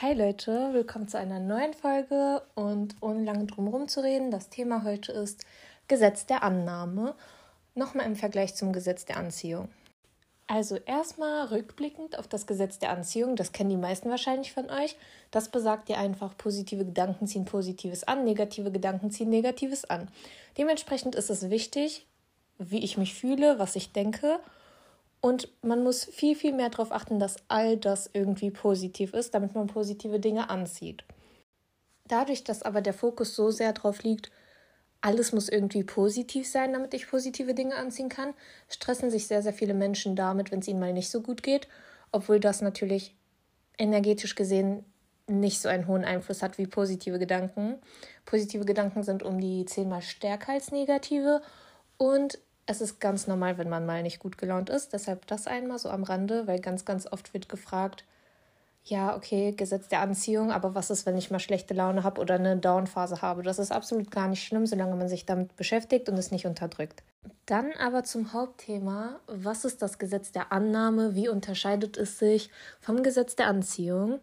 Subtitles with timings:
[0.00, 4.48] Hi Leute, willkommen zu einer neuen Folge und ohne lange drum herum zu reden, das
[4.48, 5.44] Thema heute ist
[5.88, 7.16] Gesetz der Annahme.
[7.74, 9.68] Nochmal im Vergleich zum Gesetz der Anziehung.
[10.46, 14.94] Also erstmal rückblickend auf das Gesetz der Anziehung, das kennen die meisten wahrscheinlich von euch.
[15.32, 20.08] Das besagt ja einfach, positive Gedanken ziehen Positives an, negative Gedanken ziehen Negatives an.
[20.56, 22.06] Dementsprechend ist es wichtig,
[22.56, 24.38] wie ich mich fühle, was ich denke
[25.20, 29.54] und man muss viel, viel mehr darauf achten, dass all das irgendwie positiv ist, damit
[29.54, 31.04] man positive Dinge anzieht.
[32.06, 34.30] Dadurch, dass aber der Fokus so sehr darauf liegt,
[35.00, 38.34] alles muss irgendwie positiv sein, damit ich positive Dinge anziehen kann,
[38.68, 41.68] stressen sich sehr, sehr viele Menschen damit, wenn es ihnen mal nicht so gut geht,
[42.10, 43.14] obwohl das natürlich
[43.76, 44.84] energetisch gesehen
[45.28, 47.76] nicht so einen hohen Einfluss hat wie positive Gedanken.
[48.24, 51.42] Positive Gedanken sind um die zehnmal stärker als negative
[51.98, 54.92] und es ist ganz normal, wenn man mal nicht gut gelaunt ist.
[54.92, 58.04] Deshalb das einmal so am Rande, weil ganz, ganz oft wird gefragt,
[58.84, 62.34] ja, okay, Gesetz der Anziehung, aber was ist, wenn ich mal schlechte Laune habe oder
[62.34, 63.42] eine Downphase habe?
[63.42, 67.02] Das ist absolut gar nicht schlimm, solange man sich damit beschäftigt und es nicht unterdrückt.
[67.46, 71.14] Dann aber zum Hauptthema, was ist das Gesetz der Annahme?
[71.14, 74.20] Wie unterscheidet es sich vom Gesetz der Anziehung?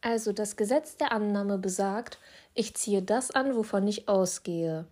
[0.00, 2.18] Also das Gesetz der Annahme besagt,
[2.54, 4.86] ich ziehe das an, wovon ich ausgehe.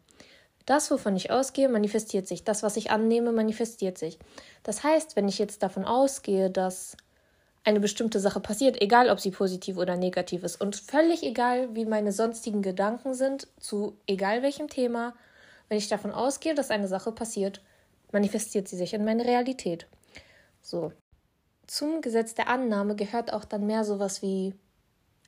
[0.66, 2.44] Das, wovon ich ausgehe, manifestiert sich.
[2.44, 4.18] Das, was ich annehme, manifestiert sich.
[4.64, 6.96] Das heißt, wenn ich jetzt davon ausgehe, dass
[7.62, 11.84] eine bestimmte Sache passiert, egal ob sie positiv oder negativ ist und völlig egal, wie
[11.84, 15.14] meine sonstigen Gedanken sind, zu egal welchem Thema,
[15.68, 17.60] wenn ich davon ausgehe, dass eine Sache passiert,
[18.12, 19.86] manifestiert sie sich in meine Realität.
[20.62, 20.92] So.
[21.66, 24.54] Zum Gesetz der Annahme gehört auch dann mehr sowas wie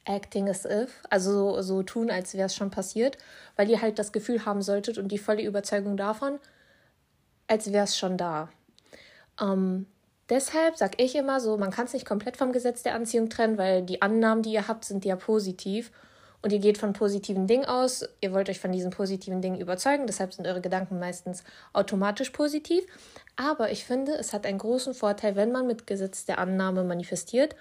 [0.08, 3.18] acting as if, also so, so tun, als wäre es schon passiert,
[3.56, 6.38] weil ihr halt das Gefühl haben solltet und die volle Überzeugung davon,
[7.46, 8.48] als wäre es schon da.
[9.40, 9.86] Ähm,
[10.28, 13.58] deshalb sage ich immer so, man kann es nicht komplett vom Gesetz der Anziehung trennen,
[13.58, 15.92] weil die Annahmen, die ihr habt, sind ja positiv
[16.40, 18.08] und ihr geht von positiven Dingen aus.
[18.20, 22.84] Ihr wollt euch von diesen positiven Dingen überzeugen, deshalb sind eure Gedanken meistens automatisch positiv.
[23.36, 27.54] Aber ich finde, es hat einen großen Vorteil, wenn man mit Gesetz der Annahme manifestiert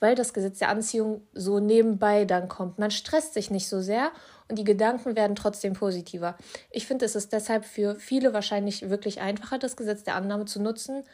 [0.00, 2.78] weil das Gesetz der Anziehung so nebenbei dann kommt.
[2.78, 4.10] Man stresst sich nicht so sehr
[4.48, 6.36] und die Gedanken werden trotzdem positiver.
[6.70, 10.60] Ich finde, es ist deshalb für viele wahrscheinlich wirklich einfacher, das Gesetz der Annahme zu
[10.60, 11.04] nutzen,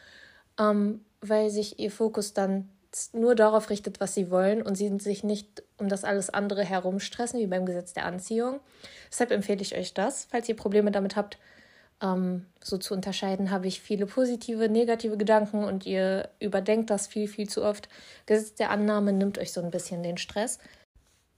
[0.59, 2.69] ähm, weil sich ihr Fokus dann
[3.13, 7.39] nur darauf richtet, was sie wollen und sie sich nicht um das alles andere herumstressen,
[7.39, 8.59] wie beim Gesetz der Anziehung.
[9.11, 11.37] Deshalb empfehle ich euch das, falls ihr Probleme damit habt,
[12.01, 17.27] ähm, so zu unterscheiden, habe ich viele positive, negative Gedanken und ihr überdenkt das viel,
[17.27, 17.89] viel zu oft.
[18.25, 20.59] Gesetz der Annahme nimmt euch so ein bisschen den Stress.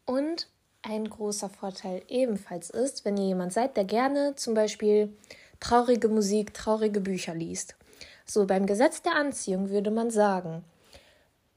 [0.05, 0.47] Und
[0.81, 5.13] ein großer Vorteil ebenfalls ist, wenn ihr jemand seid, der gerne zum Beispiel
[5.59, 7.75] traurige Musik, traurige Bücher liest.
[8.25, 10.63] So, beim Gesetz der Anziehung würde man sagen,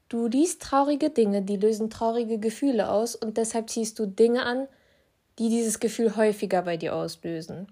[0.09, 4.67] du liest traurige Dinge, die lösen traurige Gefühle aus und deshalb ziehst du Dinge an,
[5.39, 7.67] die dieses Gefühl häufiger bei dir auslösen.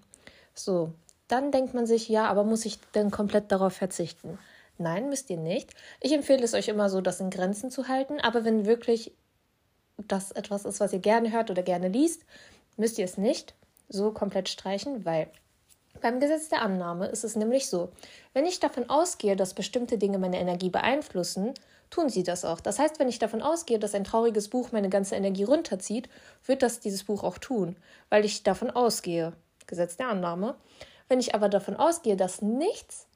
[0.54, 0.92] So,
[1.28, 4.38] dann denkt man sich, ja, aber muss ich denn komplett darauf verzichten?
[4.78, 5.70] Nein, müsst ihr nicht.
[6.00, 9.12] Ich empfehle es euch immer so, das in Grenzen zu halten, aber wenn wirklich
[9.98, 12.22] das etwas ist, was ihr gerne hört oder gerne liest,
[12.76, 13.54] müsst ihr es nicht
[13.88, 15.28] so komplett streichen, weil
[16.00, 17.90] beim Gesetz der Annahme ist es nämlich so,
[18.32, 21.54] wenn ich davon ausgehe, dass bestimmte Dinge meine Energie beeinflussen,
[21.90, 22.60] tun sie das auch.
[22.60, 26.08] Das heißt, wenn ich davon ausgehe, dass ein trauriges Buch meine ganze Energie runterzieht,
[26.46, 27.76] wird das dieses Buch auch tun,
[28.08, 29.34] weil ich davon ausgehe.
[29.66, 30.56] Gesetz der Annahme.
[31.12, 33.06] Wenn ich aber davon ausgehe, dass nichts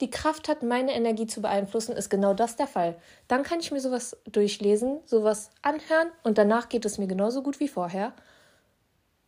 [0.00, 2.96] die Kraft hat, meine Energie zu beeinflussen, ist genau das der Fall.
[3.28, 7.60] Dann kann ich mir sowas durchlesen, sowas anhören und danach geht es mir genauso gut
[7.60, 8.14] wie vorher.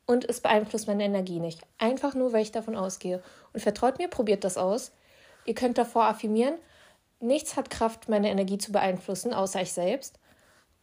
[0.04, 1.60] Und es beeinflusst meine Energie nicht.
[1.78, 3.22] Einfach nur, weil ich davon ausgehe.
[3.52, 4.91] Und vertraut mir, probiert das aus.
[5.44, 6.56] Ihr könnt davor affirmieren,
[7.20, 10.18] nichts hat Kraft, meine Energie zu beeinflussen, außer ich selbst.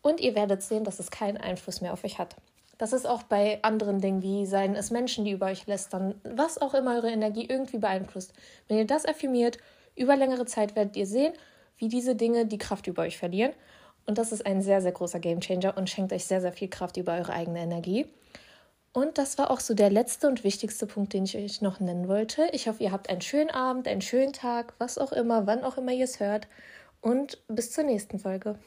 [0.02, 2.38] Und ihr werdet sehen, dass es keinen Einfluss mehr auf euch hat.
[2.78, 6.60] Das ist auch bei anderen Dingen, wie seien es Menschen, die über euch lästern, was
[6.60, 8.34] auch immer eure Energie irgendwie beeinflusst.
[8.68, 9.58] Wenn ihr das affirmiert,
[9.96, 11.34] über längere Zeit werdet ihr sehen,
[11.78, 13.54] wie diese Dinge die Kraft über euch verlieren.
[14.06, 16.98] Und das ist ein sehr, sehr großer Gamechanger und schenkt euch sehr, sehr viel Kraft
[16.98, 18.08] über eure eigene Energie.
[18.92, 22.08] Und das war auch so der letzte und wichtigste Punkt, den ich euch noch nennen
[22.08, 22.48] wollte.
[22.52, 25.78] Ich hoffe, ihr habt einen schönen Abend, einen schönen Tag, was auch immer, wann auch
[25.78, 26.48] immer ihr es hört.
[27.02, 28.60] Und bis zur nächsten Folge.